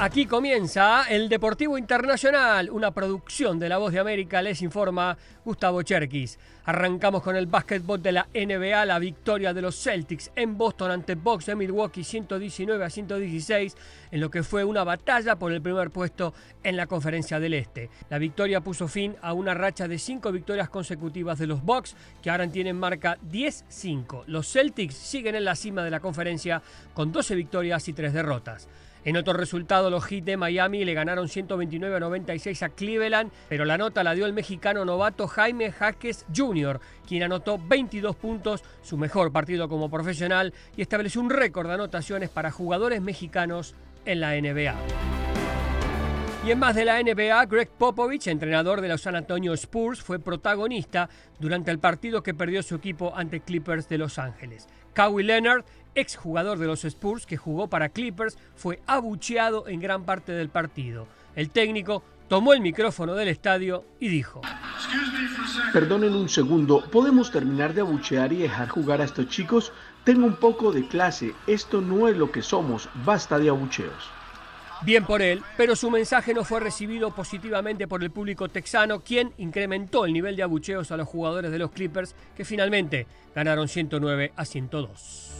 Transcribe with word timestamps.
Aquí 0.00 0.26
comienza 0.26 1.06
el 1.08 1.28
Deportivo 1.28 1.76
Internacional, 1.76 2.70
una 2.70 2.92
producción 2.92 3.58
de 3.58 3.68
La 3.68 3.78
Voz 3.78 3.92
de 3.92 3.98
América, 3.98 4.40
les 4.40 4.62
informa 4.62 5.18
Gustavo 5.44 5.82
Cherkis. 5.82 6.38
Arrancamos 6.66 7.20
con 7.20 7.34
el 7.34 7.48
básquetbol 7.48 8.00
de 8.00 8.12
la 8.12 8.28
NBA, 8.32 8.86
la 8.86 9.00
victoria 9.00 9.52
de 9.52 9.60
los 9.60 9.74
Celtics 9.74 10.30
en 10.36 10.56
Boston 10.56 10.92
ante 10.92 11.16
Bucks 11.16 11.46
de 11.46 11.56
Milwaukee 11.56 12.04
119 12.04 12.84
a 12.84 12.90
116, 12.90 13.76
en 14.12 14.20
lo 14.20 14.30
que 14.30 14.44
fue 14.44 14.62
una 14.62 14.84
batalla 14.84 15.34
por 15.34 15.50
el 15.50 15.60
primer 15.60 15.90
puesto 15.90 16.32
en 16.62 16.76
la 16.76 16.86
Conferencia 16.86 17.40
del 17.40 17.54
Este. 17.54 17.90
La 18.08 18.18
victoria 18.18 18.60
puso 18.60 18.86
fin 18.86 19.16
a 19.20 19.32
una 19.32 19.52
racha 19.52 19.88
de 19.88 19.98
cinco 19.98 20.30
victorias 20.30 20.68
consecutivas 20.68 21.40
de 21.40 21.48
los 21.48 21.64
Bucks, 21.64 21.96
que 22.22 22.30
ahora 22.30 22.46
tienen 22.46 22.78
marca 22.78 23.18
10-5. 23.28 24.26
Los 24.28 24.52
Celtics 24.52 24.94
siguen 24.94 25.34
en 25.34 25.44
la 25.44 25.56
cima 25.56 25.82
de 25.82 25.90
la 25.90 25.98
conferencia 25.98 26.62
con 26.94 27.10
12 27.10 27.34
victorias 27.34 27.88
y 27.88 27.94
3 27.94 28.12
derrotas. 28.12 28.68
En 29.04 29.16
otro 29.16 29.32
resultado, 29.32 29.90
los 29.90 30.04
Heat 30.04 30.24
de 30.24 30.36
Miami 30.36 30.84
le 30.84 30.94
ganaron 30.94 31.28
129 31.28 31.96
a 31.96 32.00
96 32.00 32.62
a 32.62 32.68
Cleveland, 32.70 33.30
pero 33.48 33.64
la 33.64 33.78
nota 33.78 34.02
la 34.02 34.14
dio 34.14 34.26
el 34.26 34.32
mexicano 34.32 34.84
novato 34.84 35.26
Jaime 35.28 35.72
Jaques 35.72 36.26
Jr., 36.34 36.80
quien 37.06 37.22
anotó 37.22 37.58
22 37.58 38.16
puntos, 38.16 38.62
su 38.82 38.96
mejor 38.96 39.32
partido 39.32 39.68
como 39.68 39.90
profesional, 39.90 40.52
y 40.76 40.82
estableció 40.82 41.20
un 41.20 41.30
récord 41.30 41.68
de 41.68 41.74
anotaciones 41.74 42.28
para 42.28 42.50
jugadores 42.50 43.00
mexicanos 43.00 43.74
en 44.04 44.20
la 44.20 44.32
NBA. 44.40 45.17
Y 46.48 46.52
en 46.52 46.60
más 46.60 46.74
de 46.74 46.86
la 46.86 47.02
NBA, 47.02 47.44
Greg 47.44 47.68
Popovich, 47.68 48.26
entrenador 48.26 48.80
de 48.80 48.88
los 48.88 49.02
San 49.02 49.14
Antonio 49.14 49.52
Spurs, 49.52 50.00
fue 50.00 50.18
protagonista 50.18 51.10
durante 51.38 51.70
el 51.70 51.78
partido 51.78 52.22
que 52.22 52.32
perdió 52.32 52.62
su 52.62 52.74
equipo 52.74 53.12
ante 53.14 53.40
Clippers 53.40 53.86
de 53.90 53.98
Los 53.98 54.18
Ángeles. 54.18 54.66
Kawhi 54.94 55.24
Leonard 55.24 55.66
exjugador 55.94 56.58
de 56.58 56.66
los 56.66 56.86
Spurs 56.86 57.26
que 57.26 57.36
jugó 57.36 57.68
para 57.68 57.90
Clippers, 57.90 58.38
fue 58.56 58.80
abucheado 58.86 59.68
en 59.68 59.78
gran 59.78 60.04
parte 60.04 60.32
del 60.32 60.48
partido. 60.48 61.06
El 61.36 61.50
técnico 61.50 62.02
tomó 62.28 62.54
el 62.54 62.62
micrófono 62.62 63.12
del 63.14 63.28
estadio 63.28 63.84
y 64.00 64.08
dijo: 64.08 64.40
Perdonen 65.74 66.14
un 66.14 66.30
segundo, 66.30 66.82
¿podemos 66.90 67.30
terminar 67.30 67.74
de 67.74 67.82
abuchear 67.82 68.32
y 68.32 68.38
dejar 68.38 68.68
jugar 68.68 69.02
a 69.02 69.04
estos 69.04 69.28
chicos? 69.28 69.70
Tengo 70.02 70.24
un 70.24 70.36
poco 70.36 70.72
de 70.72 70.88
clase, 70.88 71.34
esto 71.46 71.82
no 71.82 72.08
es 72.08 72.16
lo 72.16 72.32
que 72.32 72.40
somos, 72.40 72.88
basta 73.04 73.38
de 73.38 73.50
abucheos. 73.50 74.17
Bien 74.82 75.04
por 75.04 75.22
él, 75.22 75.42
pero 75.56 75.74
su 75.74 75.90
mensaje 75.90 76.32
no 76.32 76.44
fue 76.44 76.60
recibido 76.60 77.12
positivamente 77.12 77.88
por 77.88 78.02
el 78.02 78.10
público 78.10 78.48
texano, 78.48 79.00
quien 79.00 79.32
incrementó 79.36 80.04
el 80.04 80.12
nivel 80.12 80.36
de 80.36 80.44
abucheos 80.44 80.92
a 80.92 80.96
los 80.96 81.08
jugadores 81.08 81.50
de 81.50 81.58
los 81.58 81.72
Clippers, 81.72 82.14
que 82.36 82.44
finalmente 82.44 83.06
ganaron 83.34 83.66
109 83.66 84.32
a 84.36 84.44
102. 84.44 85.32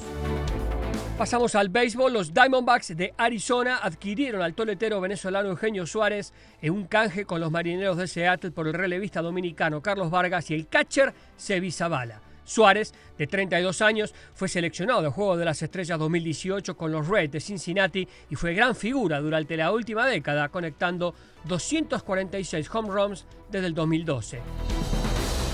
Pasamos 1.17 1.57
al 1.57 1.69
béisbol. 1.69 2.13
Los 2.13 2.33
Diamondbacks 2.33 2.97
de 2.97 3.13
Arizona 3.17 3.79
adquirieron 3.83 4.43
al 4.43 4.55
toletero 4.55 5.01
venezolano 5.01 5.49
Eugenio 5.49 5.87
Suárez 5.87 6.33
en 6.63 6.73
un 6.73 6.87
canje 6.87 7.25
con 7.25 7.41
los 7.41 7.51
marineros 7.51 7.97
de 7.97 8.07
Seattle 8.07 8.53
por 8.53 8.69
el 8.69 8.75
relevista 8.75 9.21
dominicano 9.21 9.81
Carlos 9.81 10.11
Vargas 10.11 10.51
y 10.51 10.55
el 10.55 10.69
catcher 10.69 11.13
Sebi 11.37 11.73
Zavala. 11.73 12.28
Suárez, 12.49 12.95
de 13.19 13.27
32 13.27 13.83
años, 13.83 14.15
fue 14.35 14.49
seleccionado 14.49 15.03
del 15.03 15.11
Juego 15.11 15.37
de 15.37 15.45
las 15.45 15.63
Estrellas 15.63 15.99
2018 15.99 16.77
con 16.77 16.91
los 16.91 17.07
Reds 17.07 17.33
de 17.33 17.41
Cincinnati 17.41 18.09
y 18.31 18.35
fue 18.37 18.55
gran 18.55 18.75
figura 18.75 19.21
durante 19.21 19.57
la 19.57 19.71
última 19.71 20.07
década, 20.07 20.49
conectando 20.49 21.15
246 21.45 22.75
home 22.75 22.89
runs 22.91 23.27
desde 23.51 23.67
el 23.67 23.75
2012. 23.75 24.78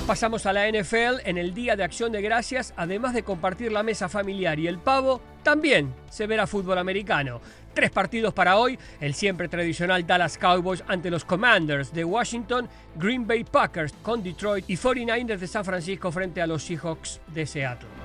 Pasamos 0.07 0.45
a 0.45 0.53
la 0.53 0.69
NFL 0.69 1.21
en 1.25 1.39
el 1.39 1.55
Día 1.55 1.77
de 1.77 1.83
Acción 1.83 2.13
de 2.13 2.21
Gracias, 2.21 2.75
además 2.77 3.15
de 3.15 3.23
compartir 3.23 3.73
la 3.73 3.83
mesa 3.83 4.07
familiar 4.07 4.59
y 4.59 4.67
el 4.67 4.79
pavo, 4.79 5.23
también 5.43 5.95
se 6.11 6.27
verá 6.27 6.47
fútbol 6.47 6.77
americano. 6.77 7.41
Tres 7.73 7.91
partidos 7.91 8.35
para 8.35 8.59
hoy, 8.59 8.79
el 9.01 9.15
siempre 9.15 9.49
tradicional 9.49 10.07
Dallas 10.07 10.37
Cowboys 10.37 10.85
ante 10.89 11.11
los 11.11 11.25
Commanders 11.25 11.91
de 11.91 12.05
Washington, 12.05 12.69
Green 12.97 13.27
Bay 13.27 13.45
Packers 13.45 13.95
con 14.03 14.23
Detroit 14.23 14.67
y 14.69 14.77
49ers 14.77 15.39
de 15.39 15.47
San 15.47 15.65
Francisco 15.65 16.13
frente 16.13 16.43
a 16.43 16.47
los 16.47 16.63
Seahawks 16.63 17.23
de 17.29 17.47
Seattle. 17.47 18.04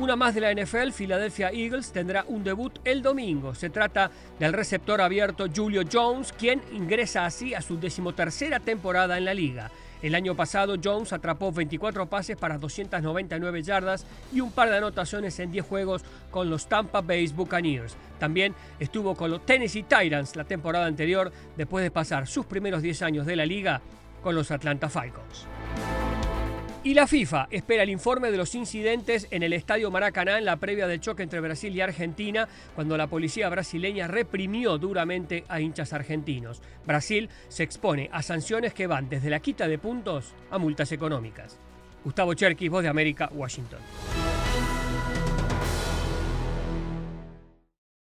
Una 0.00 0.16
más 0.16 0.34
de 0.34 0.40
la 0.40 0.54
NFL, 0.54 0.92
Philadelphia 0.96 1.50
Eagles 1.50 1.92
tendrá 1.92 2.24
un 2.26 2.42
debut 2.42 2.72
el 2.84 3.02
domingo. 3.02 3.54
Se 3.54 3.68
trata 3.68 4.10
del 4.38 4.54
receptor 4.54 4.98
abierto 5.02 5.44
Julio 5.54 5.82
Jones, 5.92 6.32
quien 6.32 6.62
ingresa 6.72 7.26
así 7.26 7.52
a 7.52 7.60
su 7.60 7.78
decimotercera 7.78 8.60
temporada 8.60 9.18
en 9.18 9.26
la 9.26 9.34
liga. 9.34 9.70
El 10.00 10.14
año 10.14 10.34
pasado 10.34 10.76
Jones 10.82 11.12
atrapó 11.12 11.52
24 11.52 12.06
pases 12.06 12.38
para 12.38 12.56
299 12.56 13.62
yardas 13.62 14.06
y 14.32 14.40
un 14.40 14.52
par 14.52 14.70
de 14.70 14.78
anotaciones 14.78 15.38
en 15.38 15.52
10 15.52 15.66
juegos 15.66 16.02
con 16.30 16.48
los 16.48 16.66
Tampa 16.66 17.02
Bay 17.02 17.26
Buccaneers. 17.26 17.94
También 18.18 18.54
estuvo 18.78 19.14
con 19.14 19.30
los 19.30 19.44
Tennessee 19.44 19.82
Titans 19.82 20.34
la 20.34 20.44
temporada 20.44 20.86
anterior 20.86 21.30
después 21.58 21.84
de 21.84 21.90
pasar 21.90 22.26
sus 22.26 22.46
primeros 22.46 22.80
10 22.80 23.02
años 23.02 23.26
de 23.26 23.36
la 23.36 23.44
liga 23.44 23.82
con 24.22 24.34
los 24.34 24.50
Atlanta 24.50 24.88
Falcons. 24.88 25.46
Y 26.82 26.94
la 26.94 27.06
FIFA 27.06 27.48
espera 27.50 27.82
el 27.82 27.90
informe 27.90 28.30
de 28.30 28.38
los 28.38 28.54
incidentes 28.54 29.28
en 29.30 29.42
el 29.42 29.52
Estadio 29.52 29.90
Maracaná 29.90 30.38
en 30.38 30.46
la 30.46 30.56
previa 30.56 30.86
del 30.86 31.02
choque 31.02 31.22
entre 31.22 31.40
Brasil 31.40 31.76
y 31.76 31.82
Argentina, 31.82 32.48
cuando 32.74 32.96
la 32.96 33.06
policía 33.06 33.50
brasileña 33.50 34.06
reprimió 34.06 34.78
duramente 34.78 35.44
a 35.48 35.60
hinchas 35.60 35.92
argentinos. 35.92 36.62
Brasil 36.86 37.28
se 37.48 37.64
expone 37.64 38.08
a 38.12 38.22
sanciones 38.22 38.72
que 38.72 38.86
van 38.86 39.10
desde 39.10 39.28
la 39.28 39.40
quita 39.40 39.68
de 39.68 39.76
puntos 39.76 40.32
a 40.50 40.56
multas 40.56 40.90
económicas. 40.92 41.58
Gustavo 42.02 42.32
Cherkis, 42.32 42.70
Voz 42.70 42.82
de 42.82 42.88
América, 42.88 43.28
Washington. 43.34 43.80